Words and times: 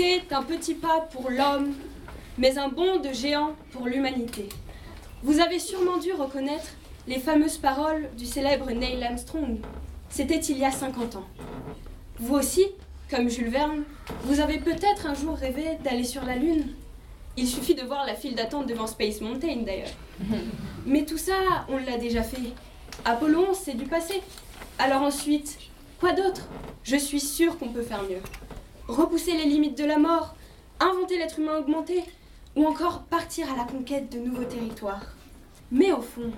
C'est 0.00 0.32
un 0.32 0.44
petit 0.44 0.74
pas 0.74 1.08
pour 1.10 1.28
l'homme, 1.28 1.74
mais 2.38 2.56
un 2.56 2.68
bond 2.68 3.00
de 3.00 3.12
géant 3.12 3.56
pour 3.72 3.88
l'humanité. 3.88 4.48
Vous 5.24 5.40
avez 5.40 5.58
sûrement 5.58 5.96
dû 5.96 6.12
reconnaître 6.12 6.68
les 7.08 7.18
fameuses 7.18 7.56
paroles 7.56 8.08
du 8.16 8.24
célèbre 8.24 8.70
Neil 8.70 9.02
Armstrong. 9.02 9.58
C'était 10.08 10.38
il 10.38 10.58
y 10.58 10.64
a 10.64 10.70
50 10.70 11.16
ans. 11.16 11.26
Vous 12.20 12.36
aussi, 12.36 12.66
comme 13.10 13.28
Jules 13.28 13.48
Verne, 13.48 13.82
vous 14.22 14.38
avez 14.38 14.58
peut-être 14.58 15.06
un 15.06 15.14
jour 15.14 15.34
rêvé 15.36 15.78
d'aller 15.82 16.04
sur 16.04 16.24
la 16.24 16.36
Lune. 16.36 16.76
Il 17.36 17.48
suffit 17.48 17.74
de 17.74 17.82
voir 17.82 18.06
la 18.06 18.14
file 18.14 18.36
d'attente 18.36 18.68
devant 18.68 18.86
Space 18.86 19.20
Mountain 19.20 19.62
d'ailleurs. 19.66 19.88
Mais 20.86 21.06
tout 21.06 21.18
ça, 21.18 21.66
on 21.68 21.76
l'a 21.76 21.98
déjà 21.98 22.22
fait. 22.22 22.52
Apollo 23.04 23.48
c'est 23.52 23.74
du 23.74 23.86
passé. 23.86 24.22
Alors 24.78 25.02
ensuite, 25.02 25.58
quoi 25.98 26.12
d'autre? 26.12 26.46
Je 26.84 26.94
suis 26.94 27.18
sûre 27.18 27.58
qu'on 27.58 27.70
peut 27.70 27.82
faire 27.82 28.04
mieux. 28.04 28.22
Repousser 28.88 29.36
les 29.36 29.44
limites 29.44 29.76
de 29.76 29.84
la 29.84 29.98
mort, 29.98 30.34
inventer 30.80 31.18
l'être 31.18 31.38
humain 31.38 31.58
augmenté, 31.58 32.04
ou 32.56 32.66
encore 32.66 33.02
partir 33.02 33.52
à 33.52 33.56
la 33.56 33.64
conquête 33.64 34.10
de 34.10 34.18
nouveaux 34.18 34.44
territoires. 34.44 35.14
Mais 35.70 35.92
au 35.92 36.00
fond, 36.00 36.32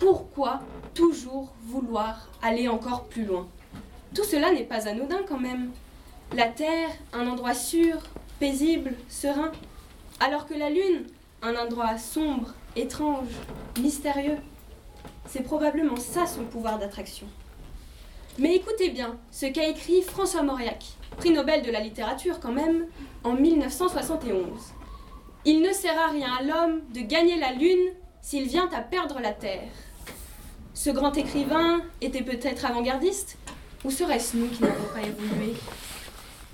pourquoi 0.00 0.58
toujours 0.92 1.52
vouloir 1.62 2.28
aller 2.42 2.68
encore 2.68 3.04
plus 3.04 3.24
loin? 3.24 3.46
Tout 4.12 4.24
cela 4.24 4.50
n'est 4.50 4.64
pas 4.64 4.88
anodin 4.88 5.20
quand 5.28 5.38
même. 5.38 5.70
La 6.34 6.48
Terre, 6.48 6.90
un 7.12 7.28
endroit 7.28 7.54
sûr, 7.54 7.98
paisible, 8.40 8.94
serein, 9.08 9.52
alors 10.18 10.46
que 10.46 10.54
la 10.54 10.70
Lune, 10.70 11.06
un 11.42 11.54
endroit 11.54 11.96
sombre, 11.96 12.54
étrange, 12.74 13.28
mystérieux. 13.80 14.38
C'est 15.26 15.44
probablement 15.44 15.96
ça 15.96 16.26
son 16.26 16.42
pouvoir 16.42 16.80
d'attraction. 16.80 17.28
Mais 18.38 18.54
écoutez 18.54 18.90
bien 18.90 19.18
ce 19.32 19.46
qu'a 19.46 19.68
écrit 19.68 20.00
François 20.00 20.44
Mauriac, 20.44 20.84
prix 21.16 21.30
Nobel 21.30 21.62
de 21.62 21.72
la 21.72 21.80
littérature 21.80 22.38
quand 22.38 22.52
même, 22.52 22.86
en 23.24 23.32
1971. 23.32 24.46
Il 25.44 25.60
ne 25.60 25.72
sert 25.72 25.98
à 25.98 26.12
rien 26.12 26.28
à 26.38 26.42
l'homme 26.44 26.82
de 26.94 27.00
gagner 27.00 27.36
la 27.36 27.52
Lune 27.52 27.92
s'il 28.22 28.46
vient 28.46 28.68
à 28.72 28.80
perdre 28.80 29.18
la 29.20 29.32
Terre. 29.32 29.68
Ce 30.72 30.90
grand 30.90 31.16
écrivain 31.16 31.80
était 32.00 32.22
peut-être 32.22 32.64
avant-gardiste 32.64 33.38
Ou 33.84 33.90
serait-ce 33.90 34.36
nous 34.36 34.46
qui 34.46 34.62
n'avons 34.62 34.86
pas 34.94 35.00
évolué? 35.00 35.54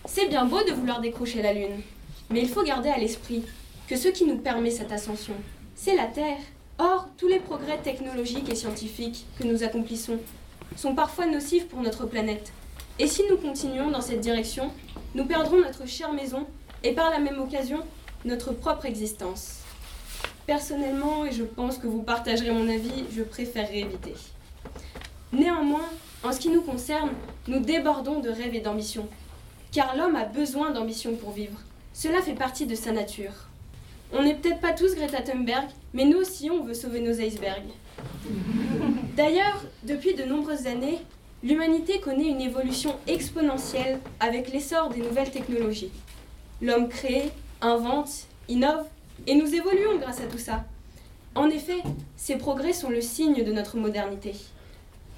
C'est 0.07 0.29
bien 0.29 0.47
beau 0.47 0.63
de 0.63 0.73
vouloir 0.73 1.03
décrocher 1.03 1.43
la 1.43 1.53
Lune, 1.53 1.83
mais 2.31 2.41
il 2.41 2.49
faut 2.49 2.63
garder 2.63 2.89
à 2.89 2.99
l'esprit 2.99 3.45
que 3.89 3.97
ce 3.97 4.09
qui 4.09 4.25
nous 4.25 4.39
permet 4.39 4.71
cette 4.71 4.93
ascension, 4.93 5.35
c'est 5.75 5.97
la 5.97 6.07
Terre. 6.07 6.39
Or, 6.79 7.09
tous 7.19 7.29
les 7.29 7.41
progrès 7.41 7.77
technologiques 7.77 8.51
et 8.51 8.55
scientifiques 8.55 9.27
que 9.39 9.45
nous 9.45 9.63
accomplissons 9.63 10.19
sont 10.77 10.95
parfois 10.95 11.27
nocifs 11.27 11.69
pour 11.69 11.81
notre 11.81 12.07
planète. 12.07 12.53
Et 12.99 13.07
si 13.07 13.23
nous 13.29 13.37
continuons 13.37 13.91
dans 13.91 14.01
cette 14.01 14.21
direction, 14.21 14.71
nous 15.15 15.25
perdrons 15.25 15.61
notre 15.61 15.87
chère 15.87 16.13
maison 16.13 16.47
et 16.83 16.93
par 16.93 17.11
la 17.11 17.19
même 17.19 17.41
occasion 17.41 17.81
notre 18.25 18.53
propre 18.53 18.87
existence. 18.87 19.61
Personnellement, 20.47 21.25
et 21.25 21.33
je 21.33 21.45
pense 21.45 21.79
que 21.79 21.87
vous 21.87 22.03
partagerez 22.03 22.51
mon 22.51 22.69
avis, 22.69 23.05
je 23.15 23.23
préférerais 23.23 23.81
éviter. 23.81 24.15
Néanmoins, 25.33 25.89
en 26.23 26.33
ce 26.33 26.41
qui 26.41 26.49
nous 26.49 26.63
concerne, 26.63 27.11
nous 27.49 27.61
débordons 27.61 28.21
de 28.21 28.31
rêves 28.31 28.55
et 28.55 28.61
d'ambition. 28.61 29.09
Car 29.73 29.97
l'homme 29.97 30.17
a 30.17 30.25
besoin 30.25 30.71
d'ambition 30.71 31.17
pour 31.17 31.33
vivre. 31.33 31.59
Cela 31.93 32.23
fait 32.23 32.35
partie 32.35 32.67
de 32.67 32.75
sa 32.75 32.93
nature. 32.93 33.33
On 34.13 34.23
n'est 34.23 34.35
peut-être 34.35 34.61
pas 34.61 34.73
tous 34.73 34.95
Greta 34.95 35.23
Thunberg, 35.23 35.69
mais 35.93 36.05
nous 36.05 36.19
aussi 36.19 36.51
on 36.51 36.63
veut 36.63 36.75
sauver 36.75 37.01
nos 37.01 37.21
icebergs. 37.21 37.73
D'ailleurs, 39.17 39.63
depuis 39.85 40.15
de 40.15 40.25
nombreuses 40.25 40.67
années, 40.67 40.99
l'humanité 41.43 42.01
connaît 42.01 42.29
une 42.29 42.41
évolution 42.41 42.97
exponentielle 43.07 44.01
avec 44.21 44.53
l'essor 44.53 44.91
des 44.91 45.01
nouvelles 45.01 45.31
technologies. 45.31 45.93
L'homme 46.63 46.89
crée, 46.89 47.31
invente, 47.61 48.27
innove, 48.49 48.87
et 49.27 49.35
nous 49.35 49.55
évoluons 49.55 49.99
grâce 49.99 50.21
à 50.21 50.27
tout 50.27 50.39
ça. 50.39 50.65
En 51.35 51.49
effet, 51.49 51.83
ces 52.17 52.37
progrès 52.37 52.73
sont 52.73 52.91
le 52.91 53.01
signe 53.01 53.45
de 53.45 53.53
notre 53.53 53.77
modernité. 53.77 54.35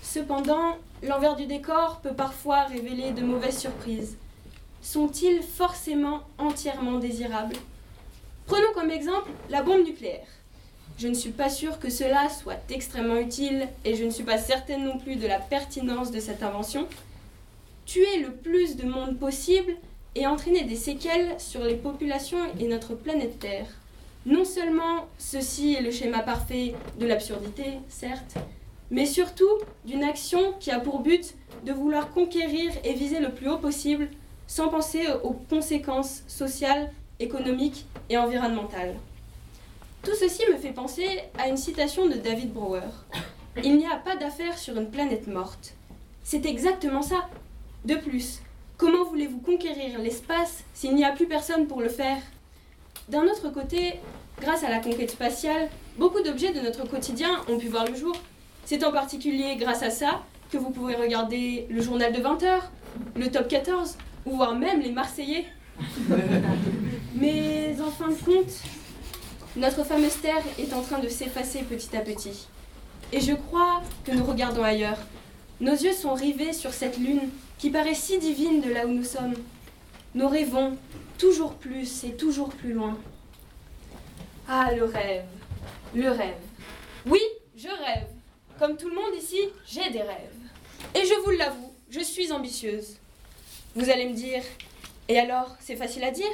Cependant, 0.03 0.77
l'envers 1.03 1.37
du 1.37 1.47
décor 1.47 2.01
peut 2.03 2.15
parfois 2.15 2.65
révéler 2.65 3.13
de 3.13 3.23
mauvaises 3.23 3.59
surprises. 3.59 4.17
Sont-ils 4.81 5.43
forcément 5.43 6.21
entièrement 6.39 6.99
désirables? 6.99 7.57
Prenons 8.47 8.73
comme 8.75 8.91
exemple 8.91 9.31
la 9.51 9.63
bombe 9.63 9.85
nucléaire. 9.85 10.27
Je 10.99 11.09
ne 11.09 11.15
suis 11.15 11.31
pas 11.31 11.51
sûre 11.51 11.79
que 11.79 11.91
cela 11.91 12.31
soit 12.31 12.59
extrêmement 12.71 13.19
utile 13.19 13.69
et 13.84 13.95
je 13.97 14.05
ne 14.05 14.11
suis 14.11 14.25
pas 14.25 14.39
certaine 14.39 14.84
non 14.84 14.97
plus 14.97 15.17
de 15.17 15.27
la 15.27 15.39
pertinence 15.39 16.11
de 16.11 16.21
cette 16.21 16.43
invention. 16.43 16.87
Tuer 17.84 18.21
le 18.23 18.33
plus 18.33 18.77
de 18.77 18.87
monde 18.87 19.19
possible 19.19 19.77
et 20.15 20.27
entraîner 20.27 20.65
des 20.65 20.77
séquelles 20.77 21.39
sur 21.39 21.62
les 21.65 21.75
populations 21.75 22.39
et 22.59 22.67
notre 22.67 22.95
planète 22.95 23.39
Terre. 23.39 23.67
Non 24.25 24.47
seulement 24.47 25.07
ceci 25.19 25.75
est 25.75 25.83
le 25.83 25.91
schéma 25.91 26.21
parfait 26.21 26.75
de 26.99 27.07
l'absurdité, 27.07 27.75
certes, 27.89 28.34
mais 28.91 29.05
surtout 29.05 29.45
d'une 29.84 30.03
action 30.03 30.55
qui 30.59 30.71
a 30.71 30.81
pour 30.81 31.01
but 31.01 31.34
de 31.67 31.73
vouloir 31.73 32.11
conquérir 32.11 32.73
et 32.84 32.95
viser 32.95 33.21
le 33.21 33.33
plus 33.33 33.51
haut 33.51 33.59
possible 33.59 34.09
sans 34.47 34.69
penser 34.69 35.07
aux 35.23 35.37
conséquences 35.51 36.23
sociales, 36.27 36.91
économiques 37.21 37.84
et 38.09 38.17
environnementales. 38.17 38.97
Tout 40.06 40.15
ceci 40.15 40.44
me 40.53 40.56
fait 40.56 40.71
penser 40.71 41.19
à 41.37 41.49
une 41.49 41.56
citation 41.56 42.06
de 42.06 42.15
David 42.15 42.53
Brower. 42.53 42.87
Il 43.65 43.77
n'y 43.77 43.87
a 43.87 43.97
pas 43.97 44.15
d'affaire 44.15 44.56
sur 44.56 44.77
une 44.77 44.89
planète 44.89 45.27
morte. 45.27 45.75
C'est 46.22 46.47
exactement 46.47 47.03
ça. 47.03 47.28
De 47.84 47.97
plus, 47.97 48.41
comment 48.77 49.03
voulez-vous 49.03 49.41
conquérir 49.41 49.99
l'espace 49.99 50.62
s'il 50.75 50.95
n'y 50.95 51.05
a 51.05 51.11
plus 51.11 51.27
personne 51.27 51.66
pour 51.66 51.81
le 51.81 51.89
faire? 51.89 52.19
D'un 53.09 53.25
autre 53.25 53.49
côté, 53.49 53.95
grâce 54.41 54.62
à 54.62 54.71
la 54.71 54.78
conquête 54.78 55.11
spatiale, 55.11 55.69
beaucoup 55.99 56.22
d'objets 56.22 56.53
de 56.53 56.61
notre 56.61 56.89
quotidien 56.89 57.41
ont 57.49 57.59
pu 57.59 57.66
voir 57.66 57.84
le 57.84 57.97
jour. 57.97 58.15
C'est 58.65 58.84
en 58.84 58.93
particulier 58.93 59.56
grâce 59.56 59.83
à 59.83 59.91
ça 59.91 60.22
que 60.53 60.56
vous 60.56 60.71
pouvez 60.71 60.95
regarder 60.95 61.66
le 61.69 61.83
journal 61.83 62.12
de 62.12 62.21
20 62.21 62.45
heures, 62.45 62.71
le 63.16 63.28
top 63.28 63.49
14, 63.49 63.99
ou 64.25 64.37
voir 64.37 64.55
même 64.55 64.83
les 64.83 64.93
Marseillais. 64.93 65.47
Mais 67.16 67.75
en 67.81 67.91
fin 67.91 68.09
de 68.09 68.15
compte, 68.15 68.62
notre 69.56 69.84
fameuse 69.84 70.21
Terre 70.21 70.43
est 70.59 70.72
en 70.72 70.83
train 70.83 70.99
de 70.99 71.09
s'effacer 71.09 71.61
petit 71.61 71.97
à 71.97 72.00
petit. 72.00 72.47
Et 73.12 73.21
je 73.21 73.33
crois 73.33 73.83
que 74.05 74.12
nous 74.12 74.25
regardons 74.25 74.62
ailleurs. 74.62 74.99
Nos 75.61 75.72
yeux 75.72 75.93
sont 75.93 76.15
rivés 76.15 76.53
sur 76.53 76.72
cette 76.72 76.99
lune 76.99 77.31
qui 77.59 77.71
paraît 77.71 77.95
si 77.95 78.19
divine 78.19 78.61
de 78.61 78.71
là 78.71 78.87
où 78.87 78.91
nous 78.91 79.05
sommes. 79.05 79.34
Nous 80.15 80.28
rêvons 80.28 80.77
toujours 81.19 81.55
plus 81.55 82.05
et 82.05 82.16
toujours 82.16 82.50
plus 82.50 82.72
loin. 82.72 82.99
Ah, 84.49 84.72
le 84.75 84.84
rêve, 84.84 85.25
le 85.95 86.11
rêve. 86.11 86.37
Oui, 87.06 87.21
je 87.56 87.69
rêve. 87.69 88.09
Comme 88.59 88.77
tout 88.77 88.89
le 88.89 88.95
monde 88.95 89.15
ici, 89.19 89.39
j'ai 89.66 89.91
des 89.91 90.03
rêves. 90.03 90.34
Et 90.95 91.05
je 91.06 91.15
vous 91.25 91.31
l'avoue, 91.31 91.72
je 91.91 92.00
suis 92.00 92.33
ambitieuse. 92.33 92.97
Vous 93.75 93.89
allez 93.91 94.09
me 94.09 94.15
dire, 94.15 94.43
et 95.09 95.19
alors, 95.19 95.56
c'est 95.61 95.77
facile 95.77 96.05
à 96.05 96.11
dire? 96.11 96.27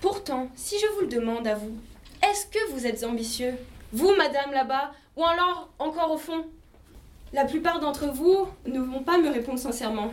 Pourtant, 0.00 0.50
si 0.56 0.78
je 0.78 0.86
vous 0.94 1.00
le 1.02 1.06
demande 1.06 1.46
à 1.46 1.54
vous, 1.54 1.76
est-ce 2.22 2.46
que 2.46 2.72
vous 2.72 2.86
êtes 2.86 3.04
ambitieux 3.04 3.54
Vous, 3.92 4.14
madame, 4.16 4.52
là-bas, 4.52 4.92
ou 5.16 5.24
alors 5.24 5.68
encore 5.78 6.12
au 6.12 6.18
fond? 6.18 6.46
La 7.32 7.44
plupart 7.44 7.80
d'entre 7.80 8.06
vous 8.06 8.46
ne 8.66 8.80
vont 8.80 9.02
pas 9.02 9.18
me 9.18 9.28
répondre 9.28 9.58
sincèrement, 9.58 10.12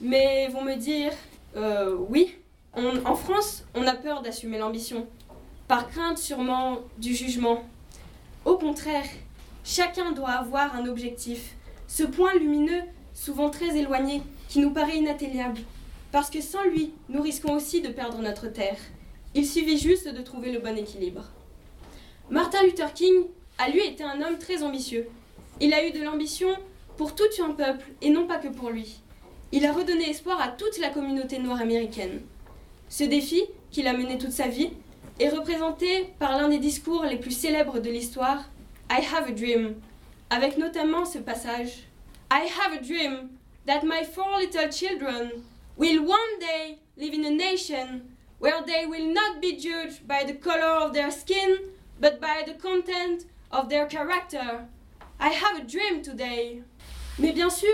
mais 0.00 0.48
vont 0.48 0.62
me 0.62 0.76
dire 0.76 1.12
euh, 1.56 1.96
oui. 2.08 2.36
en 2.76 3.14
France, 3.14 3.64
on 3.74 3.86
a 3.86 3.94
peur 3.94 4.22
d'assumer 4.22 4.58
l'ambition, 4.58 5.06
par 5.68 5.88
crainte 5.88 6.18
sûrement 6.18 6.78
du 6.98 7.14
jugement. 7.14 7.64
Au 8.44 8.56
contraire, 8.56 9.06
chacun 9.64 10.12
doit 10.12 10.30
avoir 10.30 10.74
un 10.74 10.86
objectif, 10.86 11.54
ce 11.88 12.04
point 12.04 12.34
lumineux, 12.34 12.82
souvent 13.14 13.50
très 13.50 13.76
éloigné, 13.76 14.22
qui 14.48 14.60
nous 14.60 14.70
paraît 14.70 14.96
inatteignable. 14.96 15.60
Parce 16.12 16.30
que 16.30 16.40
sans 16.40 16.64
lui, 16.64 16.92
nous 17.08 17.22
risquons 17.22 17.54
aussi 17.54 17.82
de 17.82 17.88
perdre 17.88 18.18
notre 18.18 18.48
terre. 18.48 18.78
Il 19.34 19.46
suffit 19.46 19.78
juste 19.78 20.08
de 20.08 20.22
trouver 20.22 20.50
le 20.50 20.58
bon 20.58 20.76
équilibre. 20.76 21.30
Martin 22.30 22.62
Luther 22.62 22.92
King 22.94 23.24
a 23.58 23.68
lui 23.68 23.84
été 23.84 24.04
un 24.04 24.22
homme 24.22 24.38
très 24.38 24.62
ambitieux. 24.62 25.08
Il 25.60 25.74
a 25.74 25.84
eu 25.84 25.90
de 25.90 26.00
l'ambition 26.00 26.48
pour 26.96 27.16
tout 27.16 27.24
un 27.42 27.50
peuple 27.50 27.84
et 28.02 28.10
non 28.10 28.28
pas 28.28 28.38
que 28.38 28.46
pour 28.46 28.70
lui. 28.70 29.00
Il 29.50 29.66
a 29.66 29.72
redonné 29.72 30.08
espoir 30.08 30.40
à 30.40 30.46
toute 30.46 30.78
la 30.78 30.90
communauté 30.90 31.40
noire 31.40 31.60
américaine. 31.60 32.20
Ce 32.88 33.02
défi, 33.02 33.42
qu'il 33.72 33.88
a 33.88 33.94
mené 33.94 34.16
toute 34.16 34.30
sa 34.30 34.46
vie, 34.46 34.70
est 35.18 35.28
représenté 35.28 36.12
par 36.20 36.38
l'un 36.38 36.48
des 36.48 36.58
discours 36.58 37.04
les 37.04 37.16
plus 37.16 37.36
célèbres 37.36 37.80
de 37.80 37.90
l'histoire, 37.90 38.44
I 38.88 39.04
Have 39.12 39.28
a 39.28 39.32
Dream, 39.32 39.74
avec 40.30 40.56
notamment 40.56 41.04
ce 41.04 41.18
passage 41.18 41.88
I 42.32 42.46
have 42.46 42.72
a 42.72 42.80
dream 42.80 43.30
that 43.66 43.82
my 43.82 44.04
four 44.04 44.38
little 44.38 44.70
children 44.70 45.42
will 45.76 45.98
one 45.98 46.38
day 46.38 46.78
live 46.96 47.12
in 47.12 47.24
a 47.24 47.30
nation 47.30 48.02
where 48.38 48.62
they 48.64 48.86
will 48.86 49.12
not 49.12 49.40
be 49.42 49.56
judged 49.56 50.06
by 50.06 50.24
the 50.24 50.34
color 50.34 50.86
of 50.86 50.92
their 50.92 51.10
skin, 51.10 51.58
but 52.00 52.20
by 52.20 52.42
the 52.46 52.58
content 52.60 53.26
of 53.52 53.68
their 53.68 53.86
character. 53.86 54.66
I 55.20 55.28
have 55.28 55.60
a 55.60 55.64
dream 55.64 56.02
today. 56.02 56.62
Mais 57.18 57.32
bien 57.32 57.50
sûr, 57.50 57.68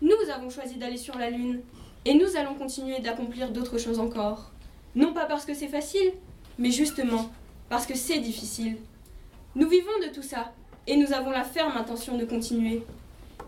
nous 0.00 0.16
avons 0.34 0.48
choisi 0.48 0.76
d'aller 0.76 0.96
sur 0.96 1.18
la 1.18 1.28
Lune, 1.30 1.60
et 2.04 2.14
nous 2.14 2.36
allons 2.36 2.54
continuer 2.54 3.00
d'accomplir 3.00 3.50
d'autres 3.50 3.78
choses 3.78 4.00
encore. 4.00 4.50
Non 4.94 5.12
pas 5.12 5.26
parce 5.26 5.44
que 5.44 5.52
c'est 5.52 5.68
facile, 5.68 6.12
mais 6.58 6.70
justement 6.70 7.30
parce 7.68 7.84
que 7.84 7.94
c'est 7.94 8.20
difficile. 8.20 8.78
Nous 9.54 9.68
vivons 9.68 9.98
de 10.02 10.14
tout 10.14 10.22
ça, 10.22 10.52
et 10.86 10.96
nous 10.96 11.12
avons 11.12 11.30
la 11.30 11.44
ferme 11.44 11.76
intention 11.76 12.16
de 12.16 12.24
continuer. 12.24 12.82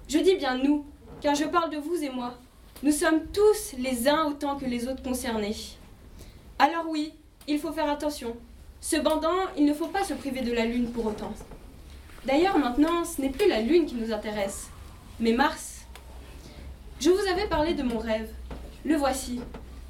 Je 0.08 0.18
dis 0.18 0.36
bien 0.36 0.58
nous, 0.58 0.84
car 1.20 1.34
je 1.34 1.44
parle 1.44 1.70
de 1.70 1.78
vous 1.78 2.02
et 2.02 2.10
moi. 2.10 2.34
Nous 2.82 2.92
sommes 2.92 3.26
tous 3.32 3.76
les 3.78 4.08
uns 4.08 4.26
autant 4.26 4.56
que 4.56 4.66
les 4.66 4.88
autres 4.88 5.02
concernés. 5.02 5.56
Alors 6.58 6.86
oui, 6.88 7.14
il 7.46 7.58
faut 7.58 7.72
faire 7.72 7.88
attention. 7.88 8.36
Cependant, 8.80 9.36
il 9.56 9.64
ne 9.64 9.74
faut 9.74 9.88
pas 9.88 10.04
se 10.04 10.14
priver 10.14 10.40
de 10.40 10.52
la 10.52 10.64
Lune 10.64 10.90
pour 10.92 11.06
autant. 11.06 11.32
D'ailleurs, 12.24 12.58
maintenant, 12.58 13.04
ce 13.04 13.20
n'est 13.20 13.30
plus 13.30 13.48
la 13.48 13.60
Lune 13.60 13.86
qui 13.86 13.94
nous 13.94 14.12
intéresse, 14.12 14.68
mais 15.20 15.32
Mars. 15.32 15.86
Je 17.00 17.10
vous 17.10 17.28
avais 17.30 17.46
parlé 17.46 17.74
de 17.74 17.82
mon 17.82 17.98
rêve. 17.98 18.30
Le 18.84 18.96
voici. 18.96 19.40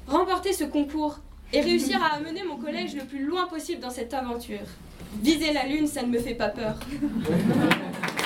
Remporter 0.07 0.53
ce 0.53 0.63
concours 0.63 1.19
et 1.53 1.61
réussir 1.61 2.01
à 2.03 2.15
amener 2.15 2.43
mon 2.43 2.57
collège 2.57 2.95
le 2.95 3.05
plus 3.05 3.25
loin 3.25 3.47
possible 3.47 3.81
dans 3.81 3.89
cette 3.89 4.13
aventure. 4.13 4.65
Viser 5.21 5.53
la 5.53 5.65
Lune, 5.65 5.87
ça 5.87 6.03
ne 6.03 6.07
me 6.07 6.19
fait 6.19 6.35
pas 6.35 6.49
peur. 6.49 6.75